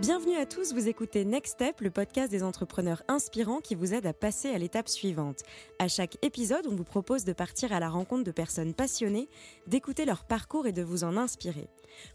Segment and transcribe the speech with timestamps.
[0.00, 4.06] Bienvenue à tous, vous écoutez Next Step, le podcast des entrepreneurs inspirants qui vous aide
[4.06, 5.40] à passer à l'étape suivante.
[5.78, 9.28] À chaque épisode, on vous propose de partir à la rencontre de personnes passionnées,
[9.66, 11.68] d'écouter leur parcours et de vous en inspirer.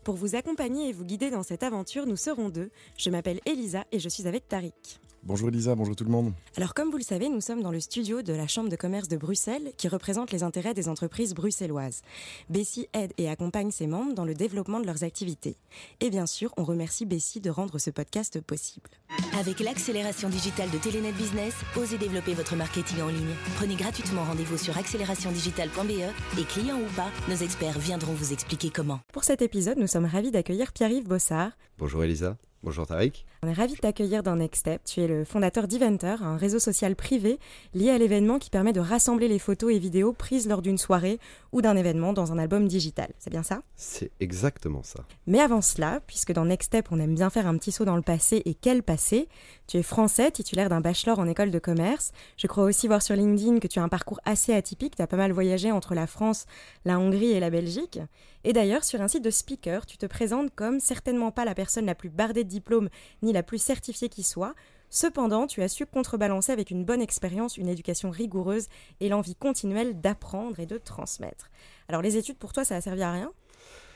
[0.04, 2.70] Pour vous accompagner et vous guider dans cette aventure, nous serons deux.
[2.98, 5.00] Je m'appelle Elisa et je suis avec Tariq.
[5.26, 6.34] Bonjour Elisa, bonjour tout le monde.
[6.56, 9.08] Alors comme vous le savez, nous sommes dans le studio de la Chambre de commerce
[9.08, 12.04] de Bruxelles qui représente les intérêts des entreprises bruxelloises.
[12.52, 15.58] Bessie aide et accompagne ses membres dans le développement de leurs activités.
[16.00, 18.92] Et bien sûr, on remercie Bessie de rendre ce podcast possible.
[19.40, 23.34] Avec l'accélération digitale de Telenet Business, osez développer votre marketing en ligne.
[23.56, 29.00] Prenez gratuitement rendez-vous sur accélérationdigitale.be et clients ou pas, nos experts viendront vous expliquer comment.
[29.12, 31.52] Pour cet épisode, nous sommes ravis d'accueillir Pierre-Yves Bossard.
[31.80, 32.38] Bonjour Elisa.
[32.62, 33.26] Bonjour Tariq.
[33.44, 34.82] On est ravis de t'accueillir dans Next Step.
[34.86, 37.40] Tu es le fondateur d'Eventer, un réseau social privé
[37.76, 41.20] lié à l'événement qui permet de rassembler les photos et vidéos prises lors d'une soirée
[41.52, 43.12] ou d'un événement dans un album digital.
[43.20, 43.62] C'est bien ça?
[43.76, 45.06] C'est exactement ça.
[45.28, 47.98] Mais avant cela, puisque dans Next Step on aime bien faire un petit saut dans
[47.98, 49.30] le passé et quel passé,
[49.68, 52.14] tu es français, titulaire d'un bachelor en école de commerce.
[52.36, 54.96] Je crois aussi voir sur LinkedIn que tu as un parcours assez atypique.
[54.96, 56.48] Tu as pas mal voyagé entre la France,
[56.84, 58.00] la Hongrie et la Belgique.
[58.48, 61.88] Et d'ailleurs, sur un site de speaker, tu te présentes comme certainement pas la personne
[61.88, 62.90] la plus bardée de diplômes
[63.24, 64.54] ni la plus certifiée qui soit.
[64.92, 68.68] Cependant, tu as su contrebalancer avec une bonne expérience, une éducation rigoureuse
[69.00, 71.50] et l'envie continuelle d'apprendre et de transmettre.
[71.88, 73.34] Alors les études pour toi, ça a servi à rien?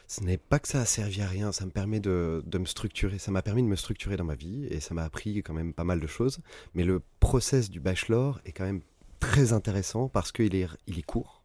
[0.08, 3.20] Ce n'est pas que ça a servi à rien, ça me permet de, me structurer,
[3.20, 5.75] ça m'a permis de me structurer dans ma vie et ça m'a appris quand même
[5.75, 6.39] pas mal de choses.
[6.73, 8.81] Mais le process du bachelor est quand même
[9.20, 11.38] très intéressant parce qu'il est, il est court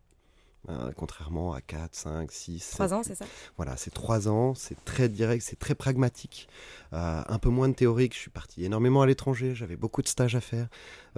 [0.68, 2.70] Hein, contrairement à 4, 5, 6.
[2.70, 3.26] 3 ans, c'est ça?
[3.56, 6.48] Voilà, c'est 3 ans, c'est très direct, c'est très pragmatique,
[6.92, 8.14] euh, un peu moins de théorique.
[8.14, 10.68] Je suis parti énormément à l'étranger, j'avais beaucoup de stages à faire.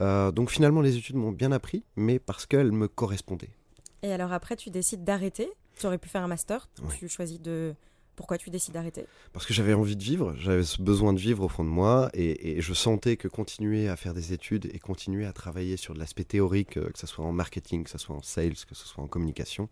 [0.00, 3.54] Euh, donc finalement, les études m'ont bien appris, mais parce qu'elles me correspondaient.
[4.02, 7.74] Et alors après, tu décides d'arrêter Tu aurais pu faire un master, tu choisis de
[8.16, 9.06] pourquoi tu décides d'arrêter?
[9.32, 12.10] Parce que j'avais envie de vivre, j'avais ce besoin de vivre au fond de moi
[12.14, 15.98] et, je sentais que continuer à faire des études et continuer à travailler sur de
[15.98, 18.86] l'aspect théorique, euh, que ce soit en marketing, que ce soit en sales, que ce
[18.86, 19.68] soit en communication,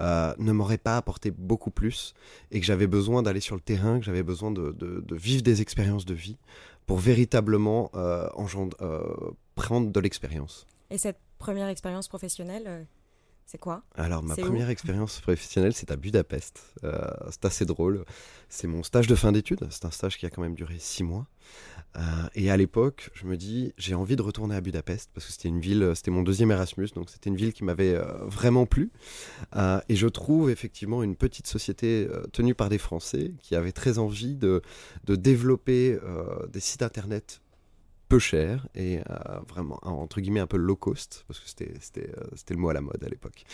[0.00, 2.14] euh, ne m'aurait pas apporté beaucoup plus
[2.50, 6.04] et que j'avais besoin d'aller sur le terrain, que j'avais besoin de, vivre des expériences
[6.04, 6.36] de vie
[6.86, 8.28] pour véritablement euh,
[9.54, 10.66] prendre de l'expérience.
[10.90, 12.86] Et cette première expérience professionnelle,
[13.46, 13.84] c'est quoi?
[13.94, 16.74] Alors, ma première expérience professionnelle, c'est à Budapest.
[16.82, 18.04] Euh, c'est assez drôle.
[18.48, 19.64] C'est mon stage de fin d'études.
[19.70, 21.28] C'est un stage qui a quand même duré six mois.
[21.96, 22.00] Euh,
[22.34, 25.48] et à l'époque, je me dis, j'ai envie de retourner à Budapest parce que c'était
[25.48, 28.90] une ville, c'était mon deuxième Erasmus, donc c'était une ville qui m'avait euh, vraiment plu.
[29.88, 34.34] et je trouve effectivement une petite société tenue par des Français qui avaient très envie
[34.34, 34.60] de,
[35.04, 35.96] de développer
[36.52, 37.40] des sites internet
[38.08, 42.10] peu cher et euh, vraiment entre guillemets un peu low cost parce que c'était c'était
[42.16, 43.44] euh, le mot à la mode à l'époque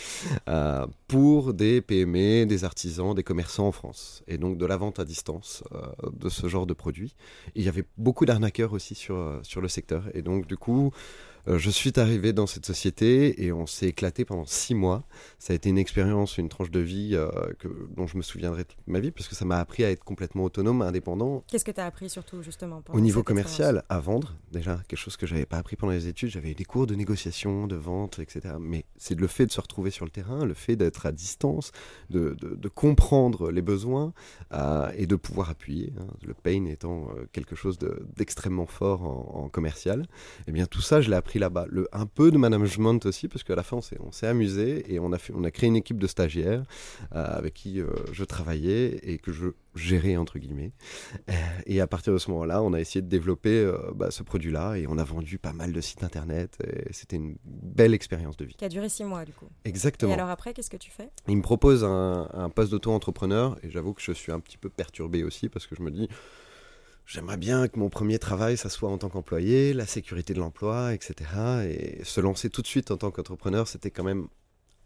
[0.49, 4.99] euh, pour des PME, des artisans, des commerçants en France et donc de la vente
[4.99, 5.65] à distance
[6.13, 7.15] de ce genre de produits.
[7.55, 11.32] il y avait beaucoup d'arnaqueurs aussi sur sur le secteur et donc du coup euh,
[11.47, 15.03] je suis arrivé dans cette société et on s'est éclaté pendant six mois.
[15.39, 18.65] Ça a été une expérience, une tranche de vie euh, que, dont je me souviendrai
[18.65, 21.43] toute ma vie parce que ça m'a appris à être complètement autonome, indépendant.
[21.49, 25.17] Qu'est-ce que tu as appris surtout justement Au niveau commercial, à vendre déjà, quelque chose
[25.17, 26.31] que j'avais pas appris pendant les études.
[26.31, 28.55] J'avais des cours de négociation, de vente, etc.
[28.61, 31.73] Mais c'est le fait de se retrouver sur le terrain, le fait d'être à distance,
[32.11, 34.13] de, de, comprendre les besoins
[34.53, 35.93] euh, et de pouvoir appuyer.
[35.99, 36.07] Hein.
[36.23, 37.79] le pain étant quelque chose
[38.17, 40.03] d'extrêmement fort en, en commercial.
[40.03, 41.67] Et eh bien tout ça, je l'ai appris là-bas.
[41.69, 45.13] Le, un peu de management aussi, parce qu'à la fin, on s'est amusé et on
[45.13, 46.65] a, fait, on a créé une équipe de stagiaires
[47.15, 50.73] euh, avec qui euh, je travaillais et que je gérais, entre guillemets.
[51.29, 51.33] Euh,
[51.67, 54.87] et à partir de ce moment-là, on a essayé de développer bah, ce produit-là et
[54.87, 56.59] on a vendu pas mal de sites internet.
[56.67, 58.55] Et c'était une belle expérience de vie.
[58.55, 59.49] Qui a duré six mois, du coup.
[59.65, 60.11] Exactement.
[60.11, 61.11] Et alors après, qu'est-ce que tu fais?
[61.29, 64.69] Il me propose un, un poste d'auto-entrepreneur et j'avoue que je suis un petit peu
[64.69, 66.09] perturbé aussi parce que je me dis
[67.07, 70.95] J'aimerais bien que mon premier travail, ça soit en tant qu'employé, la sécurité de l'emploi,
[70.95, 71.15] etc.
[71.69, 74.29] Et se lancer tout de suite en tant qu'entrepreneur, c'était quand même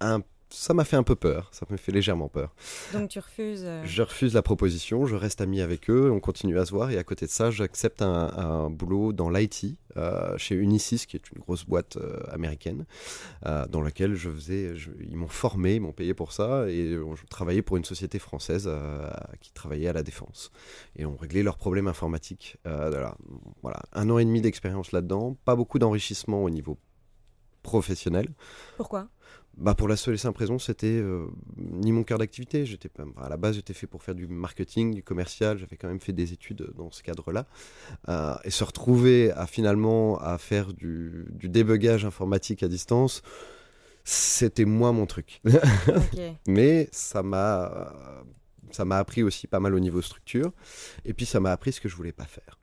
[0.00, 2.54] un ça m'a fait un peu peur, ça me fait légèrement peur.
[2.92, 6.58] Donc tu refuses euh, Je refuse la proposition, je reste ami avec eux, on continue
[6.58, 10.54] à se voir et à côté de ça, j'accepte un, boulot dans l'IT euh, chez
[10.54, 12.84] Unisys, qui est une grosse boîte euh, américaine,
[13.68, 17.62] dans laquelle je faisais, ils m'ont formé, ils m'ont payé pour ça et je travaillais
[17.62, 18.70] pour une société française
[19.40, 20.50] qui travaillait à la défense
[20.96, 22.58] et on réglait leurs problèmes informatiques.
[22.64, 23.16] Voilà.
[23.62, 26.78] voilà, un an et demi d'expérience là-dedans, pas beaucoup d'enrichissement au niveau
[27.62, 28.28] professionnel.
[28.76, 29.08] Pourquoi?
[29.56, 32.66] Bah pour la seule et simple raison, c'était euh, ni mon cœur d'activité.
[32.66, 35.56] J'étais à la base, j'étais fait pour faire du marketing, du commercial.
[35.56, 37.46] J'avais quand même fait des études dans ce cadre-là.
[38.08, 43.22] Euh, et se retrouver à finalement à faire du, du débugage informatique à distance,
[44.04, 45.40] c'était moi mon truc.
[46.46, 47.92] Mais ça m'a
[48.72, 50.52] ça m'a appris aussi pas mal au niveau structure.
[51.06, 52.58] Et puis ça m'a appris ce que je voulais pas faire.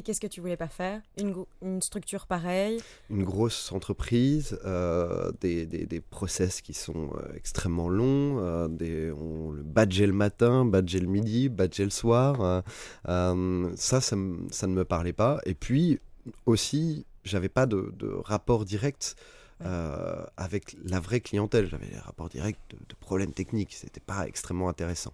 [0.00, 1.02] Et qu'est-ce que tu voulais pas faire?
[1.18, 2.80] Une, une, structure pareille?
[3.10, 9.12] Une grosse entreprise, euh, des, des, des, process qui sont euh, extrêmement longs, euh, des,
[9.12, 12.62] on le badger le matin, badger le midi, badger le soir.
[13.04, 13.34] Ça,
[13.76, 15.38] ça, ça, ne me parlait pas.
[15.44, 16.00] Et puis
[16.46, 19.16] aussi, j'avais pas de, de, rapport direct.
[19.62, 21.68] Euh, avec la vraie clientèle.
[21.68, 25.12] J'avais des rapports directs de, de problèmes techniques, c'était pas extrêmement intéressant.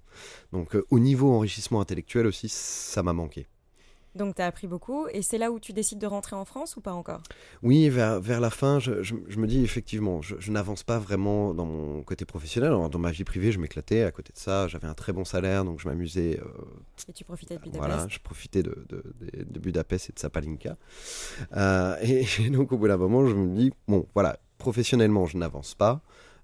[0.52, 3.48] Donc au niveau enrichissement intellectuel aussi, ça m'a manqué.
[4.16, 6.76] Donc tu as appris beaucoup et c'est là où tu décides de rentrer en France
[6.76, 7.22] ou pas encore?
[7.62, 10.98] Oui, vers, vers la fin, je, je, je me dis effectivement, je, je n'avance pas
[10.98, 12.70] vraiment dans mon côté professionnel.
[12.70, 14.02] Alors, dans ma vie privée, je m'éclatais.
[14.02, 16.40] À côté de ça, j'avais un très bon salaire, donc je m'amusais.
[16.40, 20.12] Euh, et tu profitais de Budapest Voilà, je profitais de, de, de, de Budapest et
[20.12, 20.76] de Sapalinka.
[21.56, 25.36] Euh, et, et, donc au bout d'un moment, je me dis, bon, voilà, professionnellement, je
[25.36, 26.00] n'avance pas.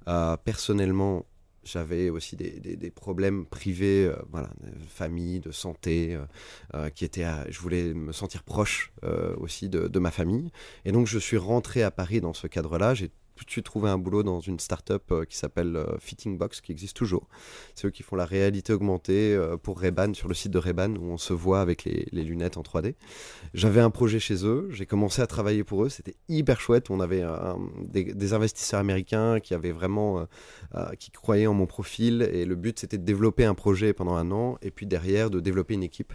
[0.08, 1.24] Euh, personnellement,
[1.64, 6.24] j'avais aussi des, des, problèmes privés, euh, voilà, de famille, de santé, euh,
[6.74, 7.24] euh, qui étaient.
[7.24, 8.92] À, je voulais me sentir proche
[9.38, 10.50] aussi de, de, ma famille,
[10.84, 12.94] et donc je suis rentré à Paris dans ce cadre-là.
[12.94, 13.10] J'ai
[13.52, 16.96] suite trouvé un boulot dans une start-up euh, qui s'appelle euh, Fitting Box, qui existe
[16.96, 17.28] toujours.
[17.74, 20.94] C'est eux qui font la réalité augmentée euh, pour Reban, sur le site de Reban,
[20.96, 22.94] où on se voit avec les, lunettes en 3D.
[23.54, 26.90] J'avais un projet chez eux, j'ai commencé à travailler pour eux, c'était hyper chouette.
[26.90, 27.24] On avait
[27.88, 30.26] des, investisseurs américains qui avaient vraiment,
[30.98, 34.30] qui croyaient en mon profil, et le but c'était de développer un projet pendant un
[34.30, 36.12] an, et puis derrière de développer une équipe.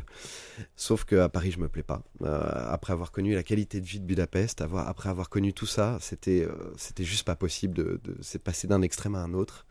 [0.75, 2.04] Sauf qu'à Paris, je me plais pas.
[2.24, 5.98] Après avoir connu la qualité de vie de Budapest, avoir, après avoir connu tout ça,
[6.00, 6.48] c'était
[6.78, 9.65] c'était juste pas possible de, de, de passer d'un extrême à un autre.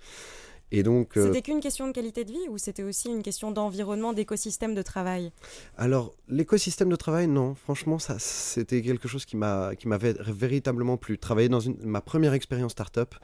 [0.73, 3.53] Et donc, euh, c'était qu'une question de qualité de vie ou c'était aussi une question
[3.53, 5.31] d'environnement, d'écosystème de travail?
[5.77, 7.55] Alors, l'écosystème de travail, non.
[7.55, 11.19] Franchement, ça, c'était quelque chose qui m'a, qui m'avait véritablement plu.
[11.19, 13.15] Travailler dans une, ma première expérience startup,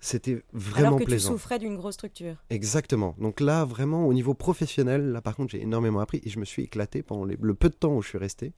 [0.00, 1.30] c'était vraiment Alors que plaisant.
[1.30, 2.36] tu souffrais d'une grosse structure.
[2.50, 3.16] Exactement.
[3.18, 6.44] Donc là, vraiment, au niveau professionnel, là, par contre, j'ai énormément appris et je me
[6.44, 8.52] suis éclaté pendant les, le peu de temps où je suis resté.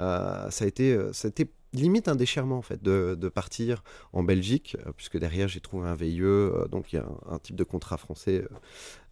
[0.00, 3.82] Euh, ça a été, ça a été limite un déchirement en fait de, partir
[4.12, 7.38] en Belgique euh, puisque derrière j'ai trouvé un VIE euh, donc il y a un,
[7.38, 8.46] type de contrat français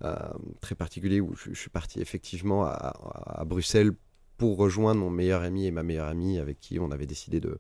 [0.05, 0.17] euh,
[0.61, 3.93] très particulier où je, suis parti effectivement à, Bruxelles
[4.39, 7.59] pour rejoindre mon meilleur ami et ma meilleure amie avec qui on avait décidé de,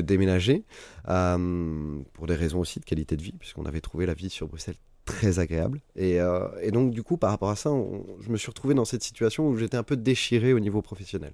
[0.00, 0.64] déménager
[1.04, 4.76] pour des raisons aussi de qualité de vie puisqu'on avait trouvé la vie sur Bruxelles
[5.04, 5.80] très agréable.
[5.96, 8.74] Et, euh, et, donc, du coup, par rapport à ça, on, je me suis retrouvé
[8.74, 11.32] dans cette situation où j'étais un peu déchiré au niveau professionnel.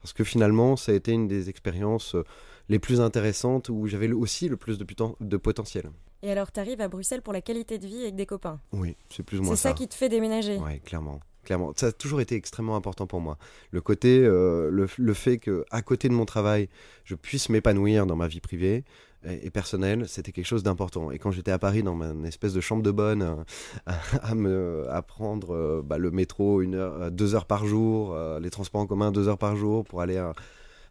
[0.00, 2.24] Parce que finalement, ça a été une des expériences euh,
[2.68, 4.86] les plus intéressantes où j'avais aussi le plus de,
[5.20, 5.90] de potentiel.
[6.22, 8.96] Et alors, tu arrives à Bruxelles pour la qualité de vie avec des copains Oui,
[9.08, 9.62] c'est plus ou moins ça.
[9.62, 11.20] C'est ça qui te fait déménager Oui, clairement.
[11.44, 13.38] Clairement, ça a toujours été extrêmement important pour moi.
[13.70, 16.68] Le côté, euh, le, le, fait que à côté de mon travail,
[17.04, 18.84] je puisse m'épanouir dans ma vie privée,
[19.24, 21.10] et, personnelle, c'était quelque chose d'important.
[21.10, 24.86] Et quand j'étais à Paris dans ma espèce de chambre de bonne, euh, à, me
[24.90, 28.80] à prendre euh, bah, le métro une heure, euh, deux heures par jour, les transports
[28.80, 30.32] en commun deux heures par jour pour aller à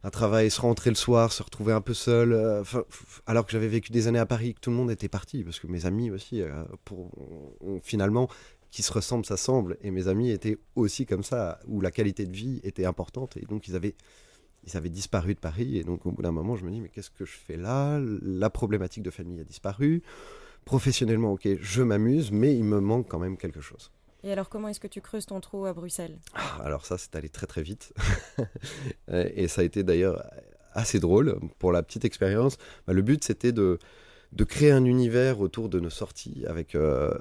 [0.04, 2.64] un travail, se rentrer le soir, se retrouver un peu seul,
[3.28, 5.60] alors que j'avais vécu des années à Paris, que tout le monde était parti, parce
[5.60, 6.42] que mes amis aussi,
[6.86, 7.12] pour,
[7.84, 8.30] finalement,
[8.72, 12.32] qui se ressemblent s'assemblent, et mes amis étaient aussi comme ça, où la qualité de
[12.32, 13.96] vie était importante, et donc ils avaient
[14.66, 16.90] ils avaient disparu de Paris et donc au bout d'un moment je me dis mais
[16.90, 18.00] qu'est-ce que je fais là?
[18.22, 20.04] La problématique de famille a disparu.
[20.66, 23.92] Professionnellement ok je m'amuse mais il me manque quand même quelque chose.
[24.24, 26.18] Et alors comment est-ce que tu creuses ton trou à Bruxelles?
[26.34, 27.94] Ah, alors ça c'est allé très très vite.
[29.12, 30.24] Et ça a été d'ailleurs
[30.74, 32.58] assez drôle pour la petite expérience.
[32.86, 33.80] Bah, le but c'était de
[34.32, 37.12] de créer un univers autour de nos sorties avec euh,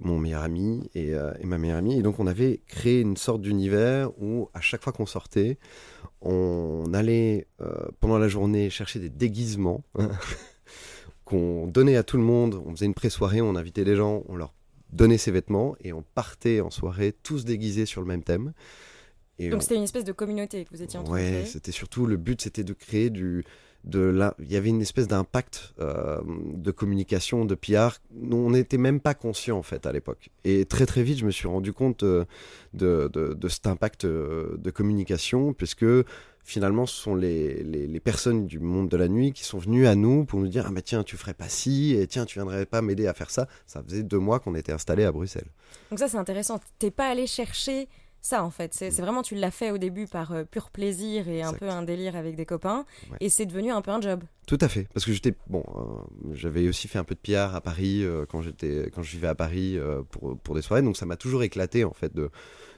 [0.00, 1.98] mon meilleur ami et, euh, et, ma meilleure amie.
[1.98, 5.58] Et donc, on avait créé une sorte d'univers où, à chaque fois qu'on sortait,
[6.20, 9.82] on allait, euh, pendant la journée, chercher des déguisements
[11.24, 12.62] qu'on donnait à tout le monde.
[12.66, 14.52] On faisait une pré-soirée, on invitait les gens, on leur
[14.92, 18.52] donnait ses vêtements et on partait en soirée tous déguisés sur le même thème.
[19.38, 19.60] Et donc, on...
[19.62, 22.42] c'était une espèce de communauté que vous étiez en train ouais, c'était surtout le but,
[22.42, 23.44] c'était de créer du
[23.92, 28.00] il y avait une espèce d'impact euh, de communication, de PR.
[28.30, 30.30] On n'était même pas conscient en fait à l'époque.
[30.44, 32.24] Et très très vite, je me suis rendu compte euh,
[32.74, 35.86] de, de, cet impact euh, de communication, puisque
[36.44, 39.94] finalement, ce sont les, les, personnes du monde de la nuit qui sont venues à
[39.94, 42.66] nous pour nous dire ah mais tiens, tu ferais pas ci, et tiens, tu viendrais
[42.66, 43.48] pas m'aider à faire ça.
[43.66, 45.48] Ça faisait deux mois qu'on était installé à Bruxelles.
[45.90, 46.60] Donc ça, c'est intéressant.
[46.78, 47.88] T'es pas allé chercher
[48.20, 48.74] ça en fait.
[48.74, 51.82] C'est vraiment, tu l'as fait au début par euh, pur plaisir et un peu un
[51.82, 53.16] délire avec des copains, ouais.
[53.20, 54.22] et c'est devenu un peu un job.
[54.46, 57.54] Tout à fait, parce que j'étais bon, euh, j'avais aussi fait un peu de PR
[57.54, 59.78] à Paris euh, quand j'étais quand je vivais à Paris
[60.10, 62.30] pour pour des soirées, donc ça m'a toujours éclaté en fait de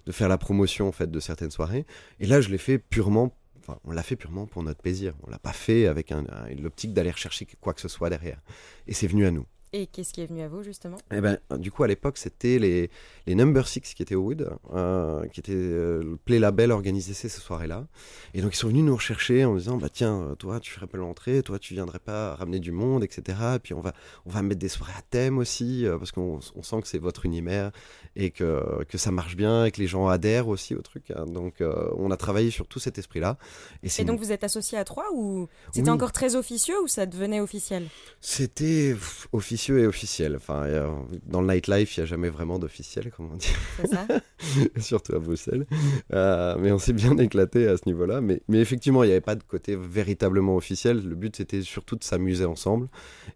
[0.06, 1.84] de faire la promotion en fait de certaines soirées.
[2.20, 5.12] Et là, je l'ai fait purement Enfin, on l'a fait purement pour notre plaisir.
[5.22, 8.40] On l'a pas fait avec un, un, l'optique d'aller rechercher quoi que ce soit derrière.
[8.86, 9.44] Et c'est venu à nous.
[9.72, 10.96] Et qu'est-ce qui est venu à vous justement?
[11.12, 12.90] Eh ben, du coup, à l'époque, c'était les,
[13.26, 17.14] les Number Six qui étaient au Wood, euh, qui étaient euh, le Play Label organisé
[17.14, 17.86] ces soirées-là.
[18.34, 20.98] Et donc, ils sont venus nous rechercher en disant, bah tiens, toi, tu ferais pas
[20.98, 23.38] l'entrée, toi, tu viendrais pas ramener du monde, etc.
[23.54, 23.92] Et puis, on va,
[24.26, 26.98] on va mettre des soirées à thème aussi, euh, parce qu'on on sent que c'est
[26.98, 27.70] votre univers
[28.16, 31.12] et que, que ça marche bien et que les gens adhèrent aussi au truc.
[31.12, 31.26] hein.
[31.26, 33.38] Donc, euh, on a travaillé sur tout cet esprit-là.
[33.84, 35.94] Et donc vous êtes associé à trois ou c'était Oui.
[35.94, 37.86] encore très officieux ou ça devenait officiel?
[38.20, 39.28] C'était pff,
[39.60, 40.36] officieux et officiel.
[40.36, 43.52] Enfin, a- dans le nightlife, il n'y a jamais vraiment d'officiel, comme on dit.
[43.76, 44.06] C'est ça
[44.80, 45.66] surtout à Bruxelles.
[46.14, 48.20] Euh, mais on s'est bien éclaté à ce niveau-là.
[48.22, 51.06] Mais, mais effectivement, il n'y avait pas de côté véritablement officiel.
[51.06, 52.88] Le but, c'était surtout de s'amuser ensemble.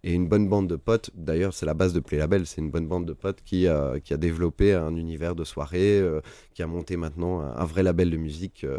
[0.02, 2.70] Et une bonne bande de potes, d'ailleurs, c'est la base de Play Label, c'est une
[2.70, 6.20] bonne bande de potes qui a, qui a développé un univers de soirée, euh,
[6.54, 8.78] qui a monté maintenant un, un vrai label de musique euh,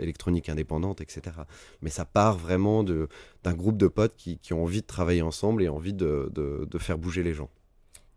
[0.00, 1.22] électronique indépendante, etc.
[1.82, 3.08] Mais ça part vraiment de-
[3.46, 6.66] d'un groupe de potes qui, qui ont envie de travailler ensemble et envie de, de-
[6.68, 7.48] de faire bouger les gens.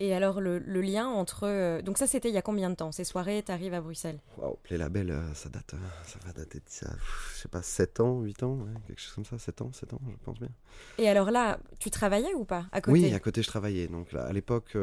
[0.01, 1.41] Et alors le, le lien entre...
[1.45, 4.19] euh, Donc ça c'était il y a combien de temps Ces soirées, t'arrives à Bruxelles?
[4.38, 7.48] Waouh, Play Label, euh, ça date, euh, ça va dater de ça, pff, je sais
[7.50, 10.15] pas, 7 ans, 8 ans, ouais, quelque chose comme ça, 7 ans, 7 ans, je
[10.25, 10.50] pense bien.
[10.98, 12.93] Et alors là, tu travaillais ou pas à côté?
[12.93, 13.88] Oui, à côté, je travaillais.
[13.88, 14.75] Donc là, à l'époque,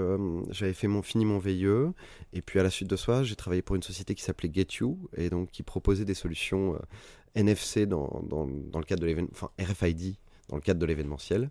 [0.50, 1.66] j'avais fait mon fini mon VIE,
[2.34, 4.66] et puis à la suite de ça, j'ai travaillé pour une société qui s'appelait Get
[4.80, 6.78] You, et donc qui proposait des solutions
[7.34, 10.16] NFC dans, dans, dans le cadre de l'événement, enfin RFID
[10.48, 11.50] dans le cadre de l'événementiel.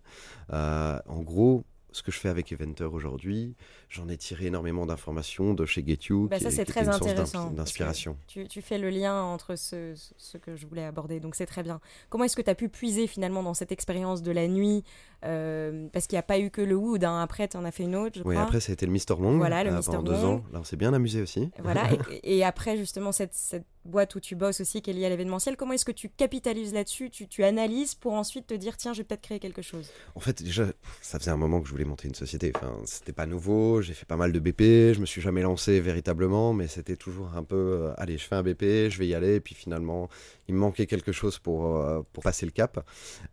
[0.53, 3.55] Euh, en gros, ce que je fais avec Eventer aujourd'hui,
[3.89, 6.83] j'en ai tiré énormément d'informations de chez Get You, Bah, qui, ça, est- c'est très
[6.83, 8.17] une intéressant, d'inspiration.
[8.27, 11.63] tu, tu fais le lien entre ce, ce que je voulais aborder, donc c'est très
[11.63, 11.79] bien.
[12.09, 14.83] Comment est-ce que tu as pu puiser finalement dans cette expérience de la nuit
[15.25, 17.19] euh, Parce qu'il n'y a pas eu que le Wood, hein.
[17.21, 18.43] après tu en as fait une autre, je Oui, crois.
[18.45, 19.85] après, ça a été le Mister Long Voilà, le euh, Mr.
[19.85, 20.43] pendant deux ans.
[20.53, 21.49] Là, on s'est bien amusé aussi.
[21.63, 21.83] Voilà,
[22.23, 25.09] et, et après justement cette, cette boîte où tu bosses aussi qui est liée à
[25.09, 27.09] l'événementiel, comment est-ce que tu capitalises là-dessus?
[27.11, 29.89] Tu, tu analyses pour ensuite te dire tiens je vais peut-être créer quelque chose?
[30.15, 30.65] En fait, déjà,
[31.01, 32.51] ça faisait un moment que je voulais monter une société.
[32.55, 33.81] Enfin, c'était pas nouveau.
[33.81, 34.93] J'ai fait pas mal de BP.
[34.95, 38.35] Je me suis jamais lancé véritablement, mais c'était toujours un peu, euh, allez, je fais
[38.35, 39.35] un BP, je vais y aller.
[39.35, 40.09] Et puis finalement,
[40.47, 42.83] il me manquait quelque chose pour, euh, pour passer le cap.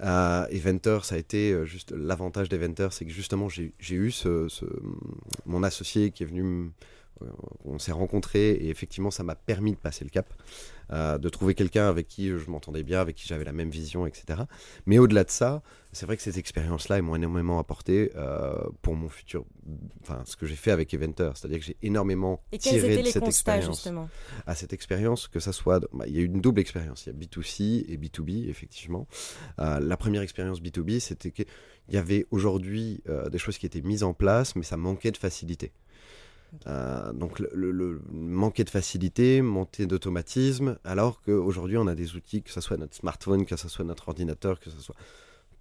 [0.03, 3.73] Euh, et Venter, ça a été euh, juste l'avantage des Venter, c'est que justement, j'ai
[3.91, 4.65] eu ce, ce-
[5.47, 6.71] mon associé qui est venu.
[7.23, 7.27] euh,
[7.65, 10.33] On s'est rencontrés et effectivement, ça m'a permis de passer le cap,
[10.91, 14.07] euh, de trouver quelqu'un avec qui je m'entendais bien, avec qui j'avais la même vision,
[14.07, 14.41] etc.
[14.87, 15.63] Mais au-delà de ça,
[15.93, 19.45] c'est vrai que ces expériences-là, elles m'ont énormément apporté euh, pour mon futur,
[20.01, 23.13] enfin ce que j'ai fait avec Eventer, c'est-à-dire que j'ai énormément Et tiré de les
[23.13, 23.83] cette expérience.
[24.47, 27.13] À cette expérience, que ça soit, bah, il y a eu une double expérience, il
[27.13, 29.07] y a B2C et B2B effectivement.
[29.61, 31.31] Euh, la première expérience B2B, c'était
[31.87, 35.11] qu'il y avait aujourd'hui euh, des choses qui étaient mises en place, mais ça manquait
[35.11, 35.73] de facilité.
[36.67, 42.15] Euh, donc le, le- le manquait de facilité, manquait d'automatisme, alors qu'aujourd'hui on a des
[42.15, 44.95] outils, que ce soit notre smartphone, que ce soit notre ordinateur, que ce soit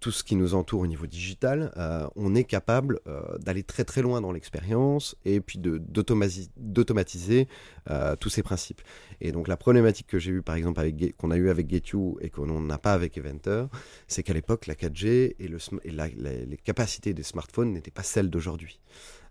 [0.02, 3.84] tout ce qui nous entoure au niveau digital, euh, on est capable euh, d'aller très
[3.84, 7.46] très loin dans l'expérience et puis d'automatiser
[7.88, 8.82] euh, tous ces principes.
[9.20, 12.16] Et donc la problématique que j'ai eue par exemple avec qu'on a eu avec GetU
[12.20, 13.66] et qu'on n'a pas avec Eventer,
[14.08, 18.80] c'est qu'à l'époque la 4G et, les capacités des smartphones n'étaient pas celles d'aujourd'hui.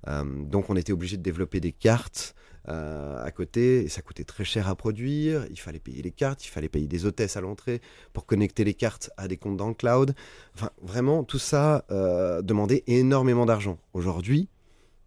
[0.07, 2.33] Euh, donc on était obligé de développer des cartes
[2.69, 5.45] euh, à côté et ça coûtait très cher à produire.
[5.49, 7.81] Il fallait payer les cartes, il fallait payer des hôtesses à l'entrée
[8.13, 10.13] pour connecter les cartes à des comptes dans le cloud.
[10.55, 13.79] Enfin, vraiment, tout ça euh, demandait énormément d'argent.
[13.93, 14.49] Aujourd'hui,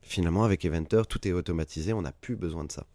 [0.03, 2.87] finalement, avec Eventer, tout est automatisé, on n'a plus besoin de ça.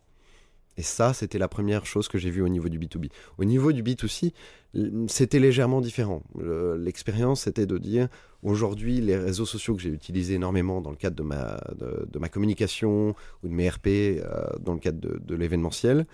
[0.80, 3.10] Et ça, c'était la première chose que j'ai vue au niveau du B2B.
[3.38, 4.32] Au niveau du B2C,
[4.76, 6.24] l- c'était légèrement différent.
[6.40, 8.08] Le- L'expérience, c'était de dire,
[8.44, 12.30] aujourd'hui, les réseaux sociaux que j'ai utilisés énormément dans le cadre de ma, de, ma
[12.30, 14.22] communication ou de mes RP, euh,
[14.62, 16.06] dans le cadre de, de l'événementiel,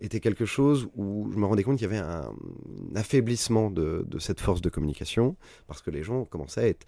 [0.00, 4.06] était quelque chose où je me rendais compte qu'il y avait un, un affaiblissement de,
[4.08, 6.86] de cette force de communication, parce que les gens commençaient à être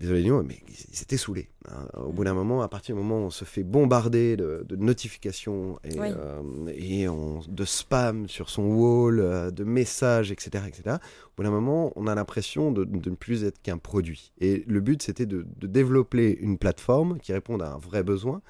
[0.00, 0.58] désolé du mot, mais
[0.92, 1.48] ils étaient saoulés.
[1.68, 1.86] hein.
[1.94, 4.76] Au bout d'un moment, à partir du moment où on se fait bombarder de, de
[4.76, 6.08] notifications et, Oui.
[6.16, 6.42] euh,
[6.74, 11.50] et on- de spam sur son wall, euh, de messages, etc., etc., au bout d'un
[11.50, 14.32] moment, on a l'impression de, de ne plus être qu'un produit.
[14.40, 18.42] Et le but, c'était de, de développer une plateforme qui réponde à un vrai besoin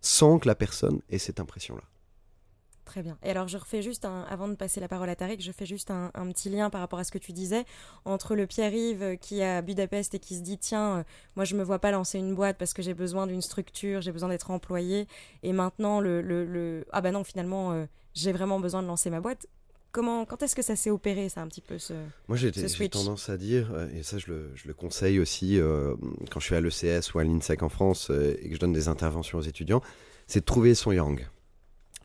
[0.00, 1.82] sans que la personne ait cette impression-là.
[2.88, 3.18] Très bien.
[3.22, 5.66] Et alors, je refais juste, un, avant de passer la parole à Tariq, je fais
[5.66, 7.66] juste un, un petit lien par rapport à ce que tu disais
[8.06, 11.02] entre le Pierre-Yves euh, qui est à Budapest et qui se dit tiens, euh,
[11.36, 14.10] moi je me vois pas lancer une boîte parce que j'ai besoin d'une structure, j'ai
[14.10, 15.06] besoin d'être employé,
[15.42, 19.10] et maintenant le, le, le- ah bah non, finalement euh, j'ai vraiment besoin de lancer
[19.10, 19.46] ma boîte.
[19.92, 21.92] Comment, quand est-ce que ça s'est opéré, ça un petit peu ce...
[22.28, 22.50] Moi, j'ai
[22.88, 25.94] tendance à dire, et ça, je le, je le conseille aussi euh,
[26.30, 28.88] quand je suis à l'ECS ou à l'INSEC en France et que je donne des
[28.88, 29.82] interventions aux étudiants,
[30.26, 31.26] c'est de trouver son yang.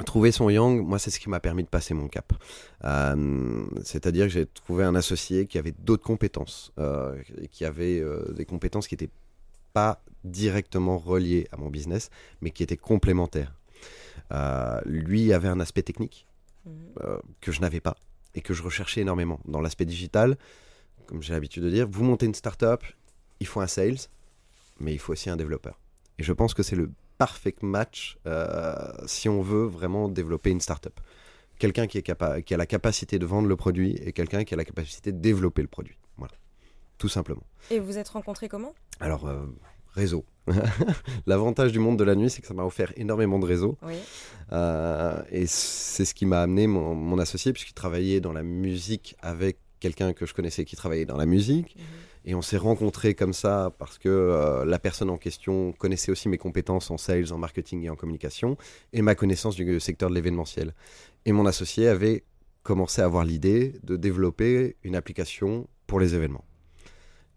[0.06, 2.34] Trouver son yang, moi, c'est ce qui m'a permis de passer mon cap.
[2.84, 7.22] Euh, C'est-à-dire que j'ai trouvé un associé qui avait d'autres compétences, euh,
[7.52, 9.12] qui avait euh, des compétences qui étaient
[9.72, 12.10] pas directement reliés à mon business,
[12.42, 13.54] mais qui étaient complémentaires.
[14.86, 16.26] Lui avait un aspect technique
[16.66, 17.20] mhm.
[17.40, 17.96] que je n'avais pas
[18.34, 19.40] et que je recherchais énormément.
[19.46, 20.38] Dans l'aspect digital,
[21.06, 22.84] comme j'ai l'habitude de dire, vous montez une startup,
[23.40, 23.98] il faut un sales,
[24.80, 25.80] mais il faut aussi un développeur.
[26.18, 26.90] Et je pense que c'est le
[27.24, 31.00] parfait match euh, si on veut vraiment développer une startup.
[31.58, 34.58] Quelqu'un qui, est qui a la capacité de vendre le produit et quelqu'un qui a
[34.58, 35.98] la capacité de développer le produit.
[36.18, 36.34] Voilà,
[36.98, 37.48] tout simplement.
[37.72, 38.74] Et vous êtes rencontrés comment?
[39.00, 39.30] Alors,
[39.94, 40.26] réseau.
[41.26, 43.78] L'avantage du monde de la nuit, c'est que ça m'a offert énormément de réseaux.
[44.52, 49.60] Euh, et c'est ce qui m'a amené mon, associé, puisqu'il travaillait dans la musique avec
[49.80, 51.78] quelqu'un que je connaissais qui travaillait dans la musique.
[51.78, 51.84] Mhm.
[52.26, 56.30] Et on s'est rencontrés comme ça parce que euh, la personne en question connaissait aussi
[56.30, 58.58] mes compétences en sales, en marketing et en communication,
[58.94, 60.74] et ma connaissance du secteur de l'événementiel.
[61.26, 62.24] Et mon associé avait
[62.64, 66.46] commencé à avoir l'idée de développer une application pour les événements.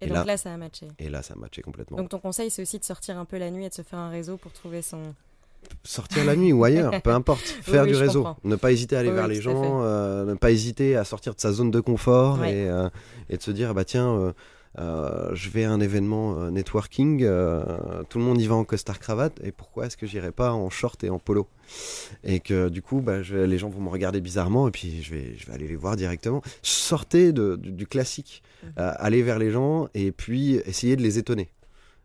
[0.00, 0.88] Et, donc là, ça a matché.
[0.98, 1.96] Et là, ça a matché complètement.
[1.96, 3.98] Donc ton conseil, c'est aussi de sortir un peu la nuit et de se faire
[3.98, 5.02] un réseau pour trouver son...
[5.82, 7.40] Sortir la nuit ou ailleurs, peu importe.
[7.40, 8.26] Faire du réseau.
[8.44, 11.40] Ne pas hésiter à aller vers les gens, euh, ne pas hésiter à sortir de
[11.40, 12.88] sa zone de confort et, euh,
[13.30, 14.32] et, de se dire, bah tiens,
[14.78, 17.62] euh, je vais à un événement euh, networking, euh,
[18.08, 20.68] tout le monde y va en costard cravate, et pourquoi est-ce que j'irai pas en
[20.68, 21.46] short et en polo?
[22.24, 25.34] Et que du coup, bah, les gens vont me regarder bizarrement, et puis je vais,
[25.36, 26.42] je vais aller les voir directement.
[26.62, 28.68] Sortez du, classique, mmh.
[28.76, 31.48] allez vers les gens, et puis essayez de les étonner,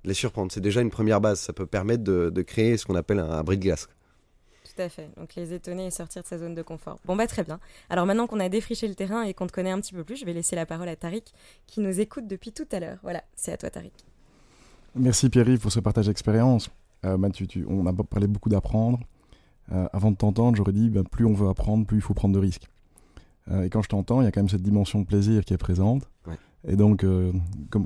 [0.03, 0.51] de les surprendre.
[0.51, 3.43] C'est déjà une première base, ça peut permettre de, créer ce qu'on appelle un, un
[3.43, 3.87] bris de glace
[4.73, 5.09] tout à fait.
[5.17, 6.99] Donc les étonner et sortir de sa zone de confort.
[7.05, 7.59] Bon bah très bien.
[7.89, 10.17] Alors maintenant qu'on a défriché le terrain et qu'on te connaît un petit peu plus,
[10.17, 11.33] je vais laisser la parole à Tariq
[11.67, 12.97] qui nous écoute depuis tout à l'heure.
[13.03, 13.93] Voilà, c'est à toi Tariq.
[14.95, 16.69] Merci Pierre-Yves pour ce partage d'expérience.
[17.05, 17.17] Euh,
[17.67, 18.99] on a parlé beaucoup d'apprendre.
[19.71, 22.33] Euh, avant de t'entendre, j'aurais dit ben, plus on veut apprendre, plus il faut prendre
[22.33, 22.67] de risques.
[23.49, 25.53] Euh, et quand je t'entends, il y a quand même cette dimension de plaisir qui
[25.53, 26.09] est présente.
[26.67, 27.31] Et donc, euh,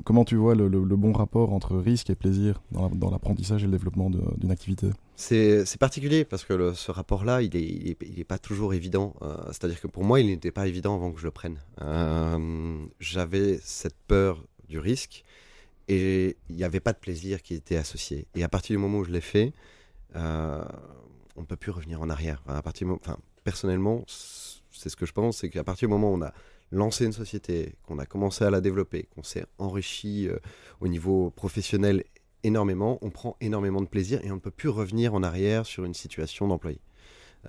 [0.04, 4.10] comment tu vois le, bon rapport entre risque et plaisir dans, l'apprentissage et le développement
[4.10, 4.90] d'une activité?
[5.16, 9.14] C'est particulier parce que ce rapport-là, il n'est est, pas toujours évident.
[9.22, 11.58] Euh, c'est-à-dire que pour moi, il n'était pas évident avant que je le prenne.
[11.80, 15.24] Euh, j'avais cette peur du risque
[15.88, 18.26] et il n'y avait pas de plaisir qui était associé.
[18.34, 19.54] Et à partir du moment où je l'ai fait,
[20.14, 22.42] on ne peut plus revenir en arrière.
[22.46, 26.16] à partir enfin, personnellement, c'est ce que je pense, c'est qu'à partir du moment où
[26.16, 26.32] on a
[26.72, 30.38] lancé une société, qu'on a commencé à la développer, qu'on s'est enrichi euh,
[30.80, 32.04] au niveau professionnel
[32.42, 35.84] énormément, on prend énormément de plaisir et on ne peut plus revenir en arrière sur
[35.84, 36.80] une situation d'employé.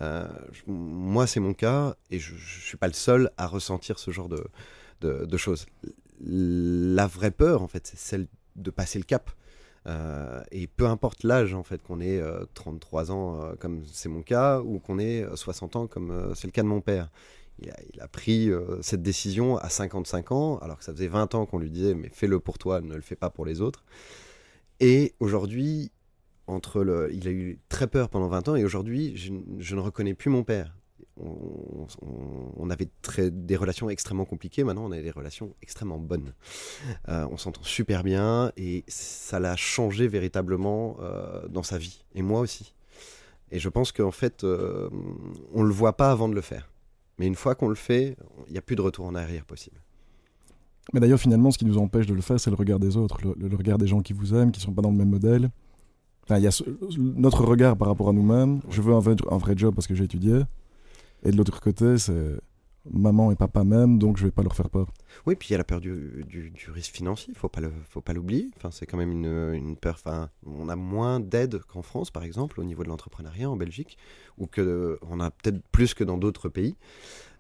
[0.02, 0.28] Euh,
[0.68, 4.30] moi, c'est mon cas et je ne suis pas le seul à ressentir ce genre
[4.30, 4.44] de,
[5.02, 5.66] de, choses.
[6.20, 9.32] La vraie peur, en fait, c'est celle de passer le cap.
[9.88, 12.22] Euh, et peu importe l'âge, en fait, qu'on ait
[12.54, 16.64] 33 ans, comme c'est mon cas, ou qu'on ait 60 ans, comme c'est le cas
[16.64, 17.10] de mon père
[17.60, 21.46] il a, pris euh, cette décision à 55 ans, alors que ça faisait 20 ans
[21.46, 23.84] qu'on lui disait mais fais-le pour toi, ne le fais pas pour les autres.
[24.80, 25.92] Et aujourd'hui,
[26.46, 30.14] entre le, il a eu très peur pendant 20 ans et aujourd'hui, je, ne reconnais
[30.14, 30.76] plus mon père.
[31.20, 36.34] On, avait très, des relations extrêmement compliquées, maintenant on a des relations extrêmement bonnes.
[37.10, 42.22] Euh, on s'entend super bien et ça l'a changé véritablement euh, dans sa vie, et
[42.22, 42.76] moi aussi.
[43.50, 46.70] Et je pense qu'en fait, on ne le voit pas avant de le faire.
[47.18, 48.16] Mais une fois qu'on le fait,
[48.48, 49.82] il n'y a plus de retour en arrière possible.
[50.94, 53.20] Mais d'ailleurs, finalement, ce qui nous empêche de le faire, c'est le regard des autres,
[53.22, 55.50] le, regard des gens qui vous aiment, qui ne sont pas dans le même modèle.
[56.24, 56.64] Enfin, il y a
[56.98, 58.62] notre regard par rapport à nous-mêmes.
[58.70, 60.42] Je veux un vrai, un vrai job parce que j'ai étudié.
[61.24, 62.40] Et de l'autre côté, c'est
[62.92, 64.88] maman et papa même, donc je vais pas leur faire peur.
[65.26, 68.02] Oui, puis il y a la peur du, du, risque financier, faut pas le, faut
[68.02, 68.50] pas l'oublier.
[68.58, 69.96] Enfin, c'est quand même une, une peur.
[70.04, 73.98] Enfin, on a moins d'aide qu'en France, par exemple, au niveau de l'entrepreneuriat en Belgique,
[74.38, 76.76] ou que on a peut-être plus que dans d'autres pays.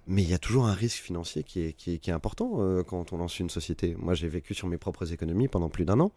[0.09, 2.61] Mais il y a toujours un risque financier qui est, qui est, qui est important
[2.61, 3.93] euh, quand on lance une société.
[3.99, 6.13] Moi, j'ai vécu sur mes propres économies pendant plus d'un an.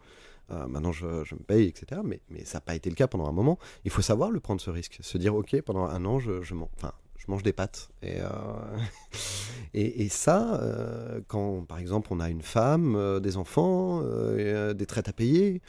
[0.49, 1.99] Euh, maintenant, je, je, me paye, etc.
[2.03, 3.59] Mais, mais ça n'a pas été le cas pendant un moment.
[3.83, 4.99] Il faut savoir le prendre, ce risque.
[5.01, 6.93] Se dire, OK, pendant un an, je, je enfin,
[7.25, 7.89] je mange des pâtes.
[8.01, 8.29] Et, euh,
[9.73, 15.09] et, ça, euh, quand par exemple on a une femme, euh, des enfants, des traites
[15.09, 15.61] à payer,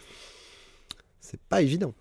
[1.20, 1.92] c'est pas évident.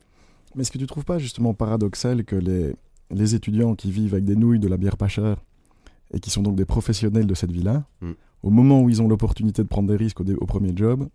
[0.56, 2.76] Mais est-ce que tu trouves pas justement paradoxal que les,
[3.10, 5.38] les étudiants qui vivent avec des nouilles, de la bière pas chère,
[6.14, 8.12] et qui sont donc des professionnels de cette vie-là, hmm.
[8.44, 11.08] au moment où ils ont l'opportunité de prendre des risques au, premier job,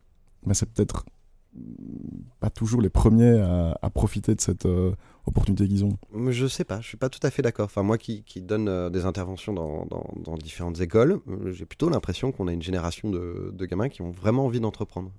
[0.46, 1.04] ben c'est peut-être
[2.40, 3.40] pas toujours les premiers
[3.82, 4.92] à, profiter de cette euh,
[5.26, 5.96] opportunité qu'ils ont
[6.28, 7.66] Je sais pas, je suis pas tout à fait d'accord.
[7.66, 12.48] Enfin, moi qui, donne euh, des interventions dans, différentes écoles, euh, j'ai plutôt l'impression qu'on
[12.48, 15.10] a une génération de, gamins qui ont vraiment envie d'entreprendre.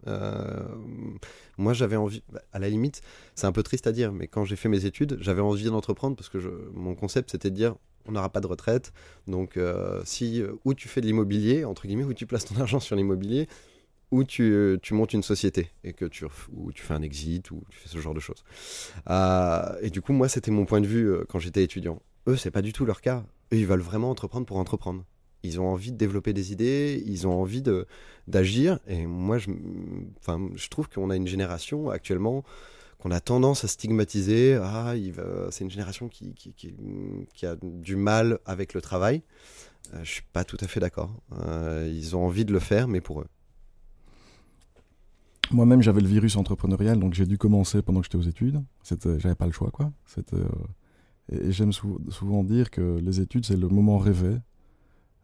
[1.58, 3.02] moi, j'avais envie, bah, à la limite,
[3.36, 6.16] c'est un peu triste à dire, mais quand j'ai fait mes études, j'avais envie d'entreprendre
[6.16, 6.38] parce que
[6.74, 7.76] mon concept c'était de dire
[8.10, 8.94] on n'aura pas de retraite.
[9.28, 9.60] Donc,
[10.06, 13.50] si ou tu fais de l'immobilier, entre guillemets, ou tu places ton argent sur l'immobilier,
[14.12, 17.64] ou tu, tu, montes une société et que tu, ou tu fais un exit ou
[17.70, 18.44] tu fais ce genre de choses.
[19.10, 22.02] Euh, et du coup, moi, c'était mon point de vue euh, quand j'étais étudiant.
[22.28, 23.26] Eux, c'est pas du tout leur cas.
[23.54, 25.04] Eux, ils veulent vraiment entreprendre pour entreprendre.
[25.44, 27.64] Ils ont envie de développer des idées, ils ont envie
[28.28, 28.80] d'agir.
[28.88, 29.50] Et moi, je,
[30.70, 32.44] trouve qu'on a une génération actuellement
[33.00, 34.60] qu'on a tendance à stigmatiser.
[34.62, 34.96] Ah,
[35.52, 36.34] c'est une génération qui,
[37.44, 39.22] a du mal avec le travail.
[39.94, 41.12] Euh, je suis pas tout à fait d'accord.
[41.32, 43.28] Euh, ils ont envie de le faire, mais pour eux.
[45.52, 48.64] Moi-même, j'avais le virus entrepreneurial, donc j'ai dû commencer pendant que j'étais aux études.
[49.18, 49.92] J'avais pas le choix, quoi.
[50.34, 50.48] Euh,
[51.32, 54.38] et, j'aime souvent dire que les études, c'est le moment rêvé.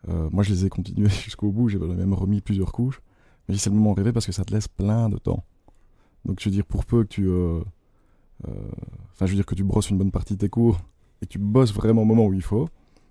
[0.08, 1.70] moi, je les ai continuées jusqu'au bout.
[1.70, 3.02] J'ai même remis plusieurs couches.
[3.48, 5.44] Mais c'est le moment rêvé parce que ça te laisse plein de temps.
[6.26, 7.30] Donc, je veux dire, pour peu que tu.
[9.12, 10.80] Enfin, je veux dire que tu brosses une bonne partie de tes cours
[11.22, 12.68] et tu bosses vraiment au moment où il faut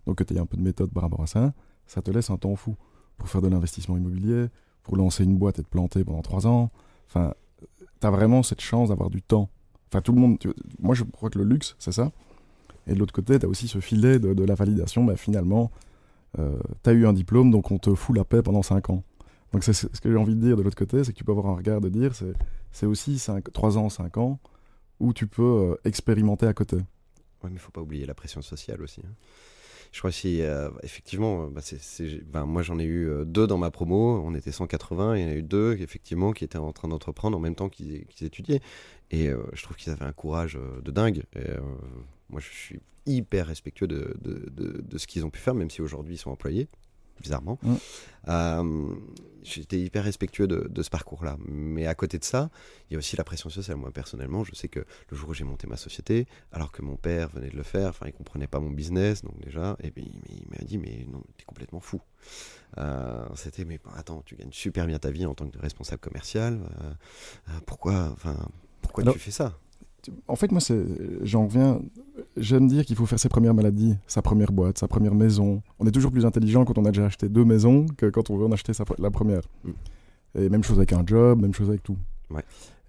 [0.07, 1.53] donc que tu aies un peu de méthode par rapport à ça,
[1.87, 2.77] ça te laisse un temps fou
[3.19, 4.49] pour faire de l'investissement immobilier,
[4.83, 6.71] pour lancer une boîte et te planter pendant trois ans.
[7.13, 7.35] Enfin,
[8.01, 9.51] tu as vraiment cette chance d'avoir du temps.
[9.89, 10.39] Enfin, tout le monde.
[10.79, 12.11] moi, je crois que le luxe, c'est ça.
[12.87, 15.05] Et de l'autre côté, tu as aussi ce filet de, la validation.
[15.05, 15.71] Bah, finalement,
[16.39, 19.05] euh, tu as eu un diplôme, donc on te fout la paix pendant cinq ans.
[19.53, 21.33] Donc, c'est ce que j'ai envie de dire de l'autre côté, c'est que tu peux
[21.33, 22.13] avoir un regard de dire
[22.73, 23.23] c'est aussi
[23.53, 24.39] trois ans, cinq ans
[24.99, 26.77] où tu peux euh, expérimenter à côté.
[26.77, 29.03] Oui, mais il faut pas oublier la pression sociale aussi.
[29.05, 29.13] Hein.
[29.93, 31.61] Je crois si euh, effectivement, bah,
[32.33, 35.25] ben, moi j'en ai eu euh, deux dans ma promo, on était 180, il y
[35.27, 38.61] en a eu deux effectivement qui étaient en train d'entreprendre en même temps qu'ils étudiaient.
[39.11, 41.25] Et euh, je trouve qu'ils avaient un courage de dingue.
[42.31, 46.19] Moi je suis hyper respectueux de ce qu'ils ont pu faire, même si aujourd'hui ils
[46.19, 46.69] sont employés
[47.23, 47.59] bizarrement.
[47.63, 47.75] Mm.
[48.29, 48.95] Euh,
[49.43, 51.37] j'étais hyper respectueux de, ce parcours-là.
[51.47, 52.51] Mais à côté de ça,
[52.89, 53.77] il y a aussi la pression sociale.
[53.77, 56.97] Moi, personnellement, je sais que le jour où j'ai monté ma société, alors que mon
[56.97, 60.13] père venait de le faire, enfin, il comprenait pas mon business, donc déjà, et puis,
[60.29, 62.01] il m'a dit, mais non, t'es complètement fou.
[62.79, 66.61] Euh, c'était, mais attends, tu gagnes super bien ta vie en tant que responsable commercial.
[66.83, 68.37] Euh, pourquoi, enfin,
[68.81, 69.59] pourquoi tu fais ça?
[70.29, 70.61] En fait, moi,
[71.23, 71.81] j'en reviens.
[72.37, 75.63] J'aime dire qu'il faut faire ses premières maladies, sa première boîte, sa première maison.
[75.79, 78.37] On est toujours plus intelligent quand on a déjà acheté deux maisons que quand on
[78.37, 79.43] veut en acheter la première.
[79.65, 79.71] Mm.
[80.39, 81.97] Et même chose avec un job, même chose avec tout.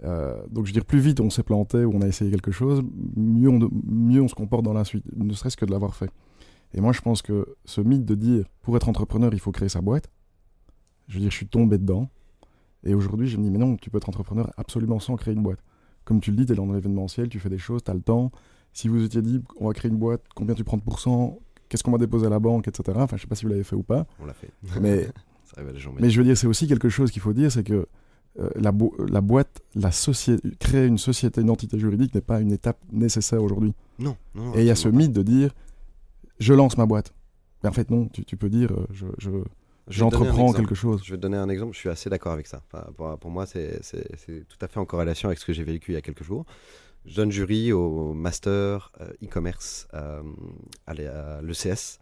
[0.04, 2.52] Euh, donc, je veux dire, plus vite on s'est planté ou on a essayé quelque
[2.52, 2.82] chose,
[3.15, 6.10] mieux on, mieux on se comporte dans la suite, ne serait-ce que de l'avoir fait.
[6.73, 9.69] Et moi, je pense que ce mythe de dire, pour être entrepreneur, il faut créer
[9.69, 10.10] sa boîte,
[11.08, 12.10] je veux dire, je suis tombé dedans.
[12.86, 15.43] Et aujourd'hui, je me dis, mais non, tu peux être entrepreneur absolument sans créer une
[15.43, 15.60] boîte
[16.06, 18.02] comme tu le dis, tu es dans l'événementiel, tu fais des choses, tu as le
[18.02, 18.32] temps.
[18.74, 21.39] Si vous étiez dit, on va créer une boîte, combien tu prends de pourcents,
[21.70, 22.98] qu'est-ce qu'on va déposer à la banque, etc.
[23.02, 24.06] Enfin, je sais pas si vous l'avez fait ou pas.
[24.20, 24.52] On l'a fait.
[24.82, 25.08] Mais,
[26.00, 27.88] mais je veux dire, c'est aussi quelque chose qu'il faut dire, c'est que
[28.39, 28.72] euh, la,
[29.08, 33.44] la, boîte, la société, créer une société, une entité juridique n'est pas une étape nécessaire
[33.44, 33.76] aujourd'hui.
[34.00, 34.18] Non,
[34.56, 35.52] Et il y a ce mythe de dire,
[36.39, 37.13] je lance ma boîte.
[37.62, 39.30] Mais en fait, non, tu, tu peux dire, euh, je, je
[39.88, 41.02] J'entreprends quelque chose.
[41.04, 42.62] Je vais te donner un exemple, je suis assez d'accord avec ça.
[42.96, 43.82] pour, moi, c'est
[44.48, 46.46] tout à fait en corrélation avec ce que j'ai vécu il y a quelques jours.
[47.06, 50.24] Jeune jury au master euh, e-commerce euh,
[50.88, 52.00] à l'ECS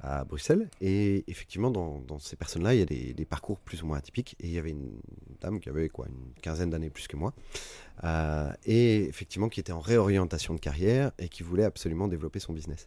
[0.00, 0.68] à Bruxelles.
[0.80, 4.36] Et effectivement, dans, ces personnes-là, il y a des, parcours plus ou moins atypiques.
[4.38, 5.00] Et il y avait une
[5.40, 7.32] dame qui avait quoi, une quinzaine d'années plus que moi.
[8.04, 12.52] Euh, et effectivement, qui était en réorientation de carrière et qui voulait absolument développer son
[12.52, 12.86] business.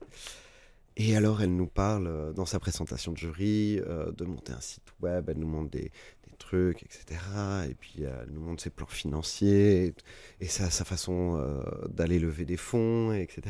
[1.00, 4.60] Et alors, elle nous parle euh, dans sa présentation de jury euh, de monter un
[4.60, 5.92] site web, elle nous montre des,
[6.40, 7.20] trucs, etc.
[7.68, 9.96] Et puis, elle nous montre ses plans financiers
[10.40, 13.42] et, sa, façon euh, d'aller lever des fonds, etc.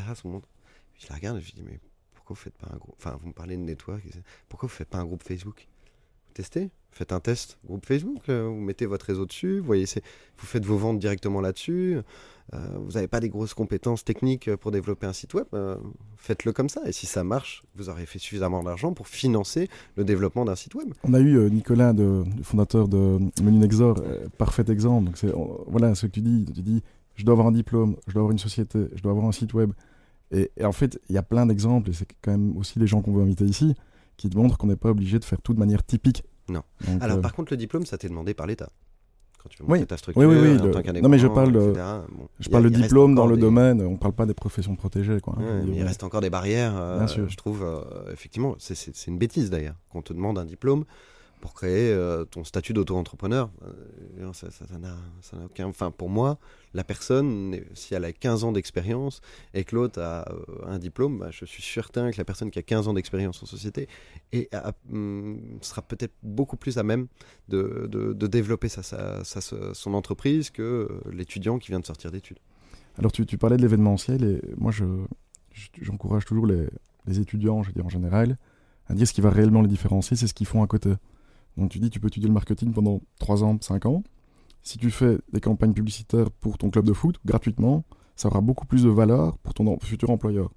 [0.96, 1.82] Je la regarde et je lui dis, mais
[2.14, 4.04] pourquoi vous faites pas un groupe Enfin, vous me parlez de network,
[4.48, 5.68] pourquoi vous faites pas un groupe Facebook?
[6.28, 6.70] Vous testez?
[6.98, 10.78] Faites un test groupe Facebook, vous mettez votre réseau dessus, vous, voyez, vous faites vos
[10.78, 12.00] ventes directement là-dessus.
[12.54, 15.76] Euh, vous n'avez pas des grosses compétences techniques pour développer un site web, euh,
[16.16, 16.82] faites-le comme ça.
[16.86, 20.74] Et si ça marche, vous aurez fait suffisamment d'argent pour financer le développement d'un site
[20.76, 20.94] web.
[21.04, 24.02] On a eu euh, Nicolas, le fondateur de Menu Nexor,
[24.38, 25.12] parfait exemple.
[25.68, 26.46] Voilà ce que tu dis.
[26.46, 26.82] Tu dis,
[27.16, 29.54] je dois avoir un diplôme, je dois avoir une société, je dois avoir un site
[29.54, 29.72] web.
[30.32, 33.02] Et, en fait, il y a plein d'exemples, et c'est quand même aussi les gens
[33.02, 33.76] qu'on veut inviter ici,
[34.18, 36.24] qui te montrent qu'on n'est pas obligé de faire tout de manière typique.
[36.50, 36.64] Non.
[37.02, 38.70] Alors par contre, le diplôme, ça t'est demandé par l'État
[39.50, 39.86] tu oui.
[40.16, 41.74] oui, oui, oui, Non, mais je parle, de...
[42.40, 45.20] je parle le diplôme dans le domaine, on parle pas des professions protégées.
[45.20, 45.38] Quoi.
[45.66, 50.02] il reste encore des barrières, euh, je trouve, euh, effectivement, c'est une bêtise d'ailleurs, qu'on
[50.02, 50.86] te demande un diplôme
[51.39, 53.50] pour créer euh, ton statut d'auto-entrepreneur.
[53.63, 55.67] Euh, ça n'a aucun.
[55.67, 56.39] Enfin, pour moi,
[56.73, 59.21] la personne, si elle a 15 ans d'expérience
[59.54, 62.60] et que l'autre a euh, un diplôme, bah, je suis certain que la personne qui
[62.60, 63.88] a 15 ans d'expérience en société
[64.32, 64.50] et
[64.91, 67.08] hum, sera peut-être beaucoup plus à même
[67.50, 72.39] de, de, développer sa, son entreprise que l'étudiant qui vient de sortir d'études.
[72.97, 74.71] Alors, tu, tu, parlais de l'événementiel et moi,
[75.82, 76.67] j'encourage toujours les,
[77.06, 78.38] les, étudiants, je veux dire en général,
[78.88, 80.93] à dire ce qui va réellement les différencier, c'est ce qu'ils font à côté.
[81.58, 84.04] Donc tu dis tu peux étudier le marketing pendant 3 ans, 5 ans.
[84.63, 87.84] Si tu fais des campagnes publicitaires pour ton club de foot gratuitement,
[88.15, 90.52] ça aura beaucoup plus de valeur pour ton futur employeur.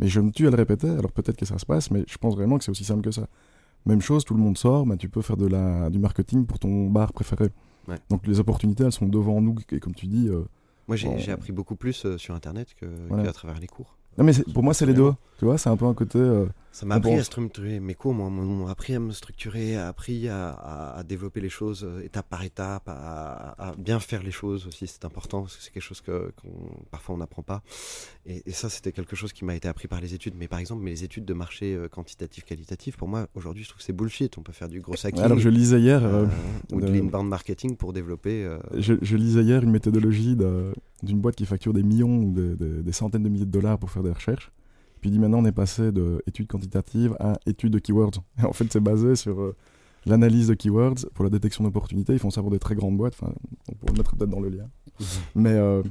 [0.00, 2.18] Mais je me tue à le répéter, alors peut-être que ça se passe, mais je
[2.18, 3.28] pense vraiment que c'est aussi simple que ça.
[3.86, 6.58] Même chose, tout le monde sort, mais tu peux faire de la, du marketing pour
[6.58, 7.48] ton bar préféré.
[8.10, 10.28] Donc les opportunités, elles sont devant nous, et comme tu dis...
[10.28, 10.44] Euh,
[10.88, 13.96] Moi, j'ai appris beaucoup plus euh, sur Internet qu'à travers les cours.
[14.18, 15.12] Non, mais pour moi, c'est les deux.
[15.38, 16.18] Tu vois, c'est un peu un côté.
[16.18, 19.88] Euh, ça m'a appris à structurer mes cours, moi, m'ont appris à me structurer, a
[19.88, 24.86] appris à, développer les choses euh, étape par étape, à, bien faire les choses aussi,
[24.86, 26.32] c'est important, parce que c'est quelque chose que
[26.90, 27.62] parfois on n'apprend pas.
[28.24, 30.34] Et, ça, c'était quelque chose qui m'a été appris par les études.
[30.36, 33.78] Mais par exemple, les études de marché euh, quantitatif, qualitatif, pour moi, aujourd'hui, je trouve
[33.78, 34.38] que c'est bullshit.
[34.38, 35.22] On peut faire du gros hacking.
[35.22, 36.02] Alors, je lisais hier.
[36.72, 38.48] ou de, l'inbound marketing pour développer.
[38.74, 40.36] Je, je, lisais hier une méthodologie
[41.02, 44.02] d'une boîte qui facture des millions ou des centaines de milliers de dollars pour faire
[44.02, 44.52] des recherches.
[45.02, 48.22] Puis dit maintenant on est passé de études quantitatives à études de keywords.
[48.40, 49.56] Et en fait c'est basé sur euh,
[50.06, 52.12] l'analyse de keywords pour la détection d'opportunités.
[52.12, 53.14] Ils font ça pour des très grandes boîtes.
[53.20, 53.34] Enfin,
[53.68, 54.70] on pourrait le mettre peut-être dans le lien.
[55.00, 55.06] Mhm.
[55.34, 55.82] Mais euh,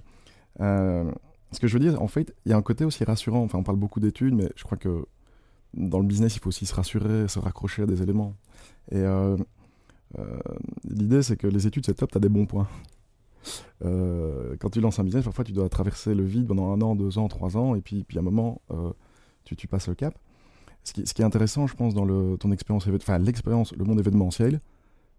[0.62, 1.12] euh,
[1.52, 3.43] ce que je veux dire, en fait, il y a un côté aussi rassurant.
[3.43, 5.06] Enfin, on parle beaucoup d'études, mais je crois que
[5.74, 8.36] dans le business, il faut aussi se rassurer, se raccrocher à des éléments.
[8.91, 9.04] Et
[10.86, 12.67] l'idée, c'est que les études, c'est top, tu as des bons points.
[13.84, 16.95] Euh, quand tu lances un business, parfois tu dois traverser le vide pendant un an,
[16.95, 18.91] deux ans, trois ans, et puis, puis à un moment, euh,
[19.43, 20.13] tu, tu, passes le cap.
[20.84, 23.86] Ce qui, ce qui, est intéressant, je pense, dans le, ton expérience, enfin l'expérience, le
[23.86, 24.62] monde événementiel,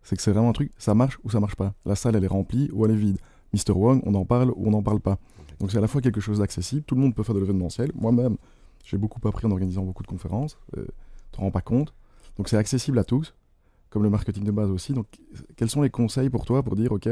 [0.02, 1.74] c'est que c'est vraiment un truc, ça marche ou ça marche pas.
[1.84, 3.18] La salle, elle est remplie ou elle est vide.
[3.52, 3.72] Mr.
[3.72, 5.18] Wong, on en parle ou on n'en parle pas.
[5.60, 7.92] Donc c'est à la fois quelque chose d'accessible, tout le monde peut faire de l'événementiel.
[7.94, 8.36] Moi-même,
[8.84, 10.82] j'ai beaucoup appris en organisant beaucoup de conférences, tu
[11.30, 11.94] te rends pas compte.
[12.36, 13.34] Donc c'est accessible à tous,
[13.90, 14.92] comme le marketing de base aussi.
[14.92, 15.06] Donc
[15.56, 17.08] quels sont les conseils pour toi pour dire, ok,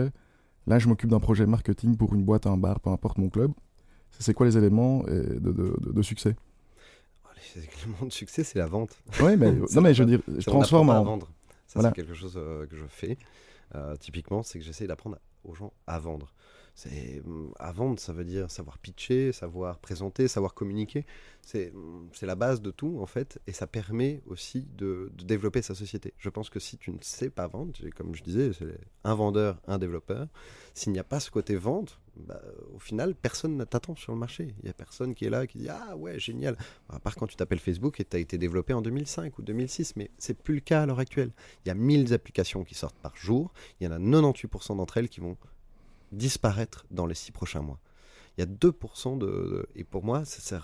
[0.66, 3.52] Là, je m'occupe d'un projet marketing pour une boîte, un bar, peu importe mon club.
[4.18, 6.36] C'est quoi les éléments de, de, de, succès?
[7.24, 9.00] Oh, Les éléments de succès, c'est la vente.
[9.20, 11.02] Oui, mais, non, mais je veux dire, je transforme en.
[11.02, 11.30] vendre.
[11.66, 13.16] Ça, c'est quelque chose euh, que je fais.
[13.76, 16.32] Euh, typiquement, c'est que j'essaie d'apprendre aux gens à vendre.
[16.80, 21.04] C'est mm, à vendre, ça veut dire savoir pitcher, savoir présenter, savoir communiquer.
[21.42, 25.74] C'est mm, la base de tout en fait, et ça permet aussi de, développer sa
[25.74, 26.14] société.
[26.16, 29.60] Je pense que si tu ne sais pas vendre, comme je disais, c'est un vendeur,
[29.66, 30.28] un développeur.
[30.72, 32.40] S'il n'y a pas ce côté vente, bah,
[32.74, 34.54] au final, personne ne t'attend sur le marché.
[34.60, 36.56] Il n'y a personne qui est là qui dit Ah ouais, génial.
[36.88, 39.96] À part quand tu t'appelles Facebook et tu as été développé en 2005 ou 2006,
[39.96, 41.32] mais c'est plus le cas à l'heure actuelle.
[41.66, 43.52] Il y a 1000 applications qui sortent par jour.
[43.80, 45.36] Il y en a 98% d'entre elles qui vont
[46.12, 47.80] disparaître dans les six prochains mois.
[48.36, 50.54] Il y a 2% de, Et pour moi, ces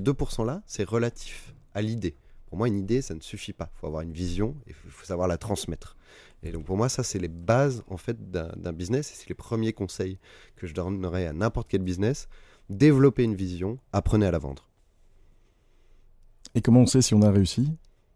[0.00, 2.16] 2%-là, c'est relatif à l'idée.
[2.46, 3.70] Pour moi, une idée, ça ne suffit pas.
[3.74, 5.96] Il faut avoir une vision et il faut savoir la transmettre.
[6.42, 9.34] Et donc pour moi, ça, c'est les bases en fait d'un business et c'est les
[9.34, 10.18] premiers conseils
[10.54, 12.28] que je donnerais à n'importe quel business.
[12.70, 14.68] Développer une vision, apprenez à la vendre.
[16.54, 17.68] Et comment on sait si on a réussi?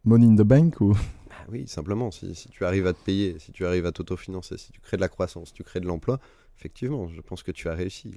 [0.04, 0.92] Money in the bank ou?
[1.28, 2.10] Bah Oui, simplement.
[2.10, 4.96] Si, si, tu arrives à te payer, si tu arrives à t'autofinancer, si tu crées
[4.96, 6.20] de la croissance, si tu crées de l'emploi,
[6.60, 8.14] effectivement, je pense que tu as réussi.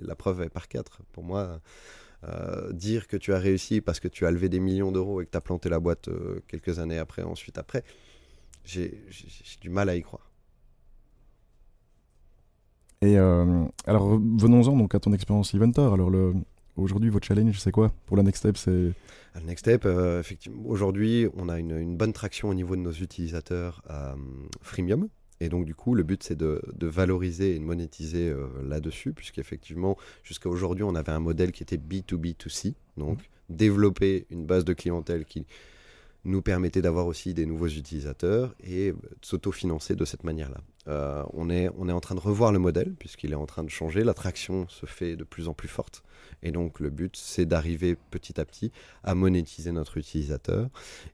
[0.00, 1.02] La, preuve est par quatre.
[1.12, 1.60] Pour moi,
[2.24, 5.26] euh, dire que tu as réussi parce que tu as levé des millions d'euros et
[5.26, 7.84] que tu as planté la boîte euh, quelques années après, ensuite après,
[8.64, 9.04] j'ai
[9.60, 10.30] du mal à y croire.
[13.02, 15.92] Et euh, alors venons-en donc à ton expérience Eventor.
[15.92, 16.32] Alors le,
[16.76, 17.92] aujourd'hui votre challenge c'est quoi?
[18.06, 19.86] Pour la next step c'est le next step
[20.20, 23.82] effectivement aujourd'hui on a une, une, bonne traction au niveau de nos utilisateurs
[24.60, 25.08] freemium
[25.42, 29.98] et donc, du coup, le but, c'est de, valoriser et de monétiser euh, là-dessus, puisqu'effectivement,
[30.22, 33.22] jusqu'à aujourd'hui, on avait un modèle qui était B2B2C, donc mmh.
[33.50, 35.44] développer une base de clientèle qui
[36.24, 40.60] nous permettait d'avoir aussi des nouveaux utilisateurs et euh, de s'autofinancer de cette manière-là.
[40.88, 43.62] Euh, on, est, on est en train de revoir le modèle, puisqu'il est en train
[43.62, 46.02] de changer, l'attraction se fait de plus en plus forte.
[46.42, 48.72] Et donc le but, c'est d'arriver petit à petit
[49.04, 50.68] à monétiser notre utilisateur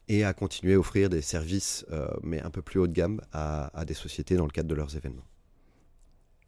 [0.09, 3.20] et à continuer à offrir des services, euh, mais un peu plus haut de gamme,
[3.33, 5.26] à, des sociétés dans le cadre de leurs événements.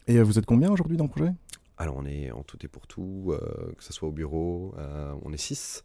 [0.06, 1.32] Et euh, vous êtes combien aujourd'hui dans le projet?
[1.80, 4.74] Alors on est en tout et pour tout, euh, que ce soit au bureau,
[5.22, 5.84] on est six.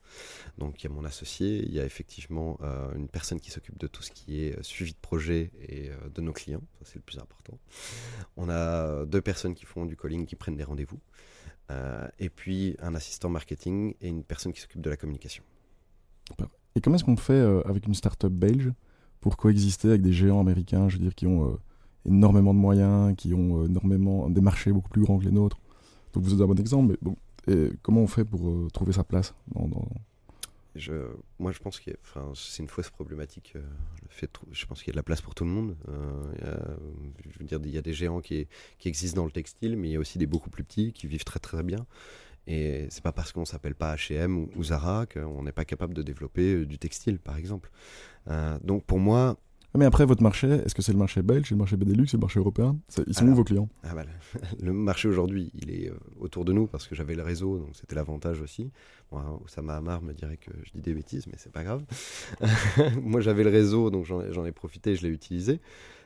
[0.57, 2.59] Donc il y a mon associé, il y a effectivement
[2.95, 6.33] une personne qui s'occupe de tout ce qui est suivi de projet et de nos
[6.33, 7.57] clients, c'est le plus important.
[8.37, 10.99] On a deux personnes qui font du calling, qui prennent des rendez-vous.
[11.71, 15.43] Euh, et puis un assistant marketing et une personne qui s'occupe de la communication.
[16.75, 18.71] Et comment est-ce qu'on fait euh, avec une start-up belge
[19.19, 21.55] pour coexister avec des géants américains, je veux dire, qui ont euh,
[22.05, 25.59] énormément de moyens, qui ont énormément des marchés beaucoup plus grands que les nôtres?
[26.15, 27.15] Vous êtes un bon exemple, mais bon,
[27.47, 29.69] et comment on fait pour trouver sa place dans,
[30.75, 30.93] je,
[31.39, 31.91] moi, je pense que
[32.35, 33.53] c'est une fausse problématique.
[33.55, 33.61] Euh,
[34.01, 35.75] le fait je pense qu'il y a de la place pour tout le monde.
[35.87, 36.75] Euh,
[37.23, 38.47] je veux dire, il y a des géants qui,
[38.83, 41.23] existent dans le textile, mais il y a aussi des beaucoup plus petits qui vivent
[41.23, 41.85] très très bien.
[42.47, 46.03] Et c'est pas parce qu'on s'appelle pas H&M ou, Zara qu'on n'est pas capable de
[46.03, 47.71] développer euh, du textile, par exemple.
[48.63, 49.37] donc pour moi,
[49.77, 52.17] mais après, votre marché, est-ce que c'est le marché belge, c'est le marché Benelux, c'est
[52.17, 52.77] le marché européen?
[53.07, 53.69] Ils sont Alors, où vos clients?
[53.83, 54.03] Ah bah,
[54.61, 57.69] le- marché aujourd'hui, il est euh, autour de nous parce que j'avais le réseau, donc
[57.73, 58.71] c'était l'avantage aussi.
[59.11, 61.83] Bon, Oussama Hamar me dirait que je dis des bêtises, mais c'est pas grave.
[63.01, 65.59] Moi, j'avais le réseau, donc j'en ai- j'en ai profité, je l'ai utilisé.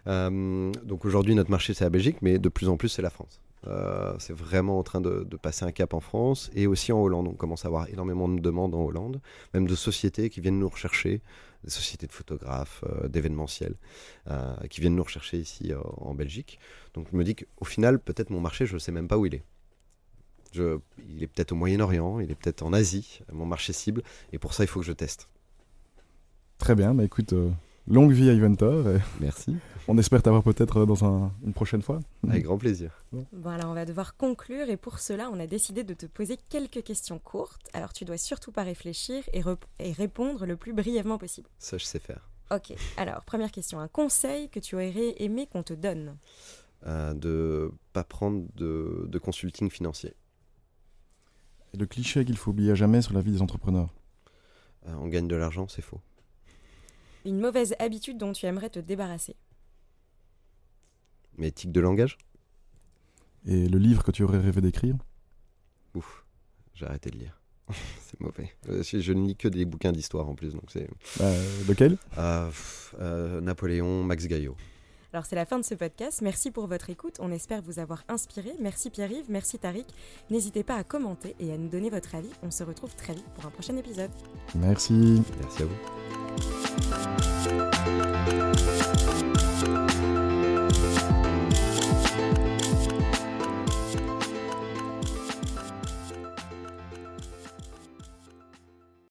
[0.07, 3.09] Euh, donc aujourd'hui, notre marché, c'est la Belgique, mais de plus en plus, c'est la
[3.09, 3.41] France.
[3.67, 7.27] Euh, c'est vraiment en train de, passer un cap en France et aussi en Hollande.
[7.27, 9.21] On commence à avoir énormément de demandes en Hollande,
[9.53, 11.21] même de sociétés qui viennent nous rechercher,
[11.63, 13.75] des sociétés de photographes, euh, d'événementiels,
[14.29, 16.59] euh, qui viennent nous rechercher ici en Belgique.
[16.93, 19.25] Donc je me dis qu'au final, peut-être mon marché, je ne sais même pas où
[19.25, 19.43] il est.
[20.55, 24.01] Il est peut-être au Moyen-Orient, il est peut-être en Asie, mon marché cible,
[24.33, 25.29] et pour ça, il faut que je teste.
[26.57, 27.35] Très bien, bah écoute,
[27.89, 28.87] longue vie à Eventor.
[28.89, 29.55] et Merci.
[29.87, 31.99] on espère t'avoir peut-être dans un- une prochaine fois.
[32.27, 32.91] Avec grand plaisir.
[33.11, 36.37] Bon, alors on va devoir conclure et pour cela, on a décidé de te poser
[36.49, 37.67] quelques questions courtes.
[37.73, 41.49] Alors tu dois surtout pas réfléchir et, rep- et répondre le plus brièvement possible.
[41.57, 42.29] Ça, je sais faire.
[42.51, 46.17] Ok, alors première question, un conseil que tu aurais aimé qu'on te donne?
[46.87, 50.13] Euh, de pas prendre de, de consulting financier.
[51.73, 53.93] Et le cliché qu'il faut oublier à jamais sur la vie des entrepreneurs.
[54.87, 55.99] Euh, on gagne de l'argent, c'est faux.
[57.29, 59.35] Une mauvaise habitude dont tu aimerais te débarrasser
[61.37, 62.17] Mais éthique de langage?
[63.45, 64.95] Et le livre que tu aurais rêvé d'écrire?
[65.93, 66.25] Ouf,
[66.73, 67.39] j'ai arrêté de lire.
[68.01, 68.51] c'est mauvais.
[68.67, 70.89] Euh, je, je ne lis que des bouquins d'histoire en plus, donc c'est
[71.21, 71.97] Euh, Lequel?
[72.17, 74.57] Euh, pff, euh, Napoléon, Max Gaillot.
[75.11, 78.03] Alors c'est la fin de ce podcast, merci pour votre écoute, on espère vous avoir
[78.09, 78.53] inspiré.
[78.59, 79.87] Merci Pierre-Yves, merci Tariq.
[80.29, 82.29] N'hésitez pas à commenter et à nous donner votre avis.
[82.43, 84.11] On se retrouve très vite pour un prochain épisode.
[84.55, 85.23] Merci.
[85.41, 85.65] Merci à
[88.53, 88.58] vous.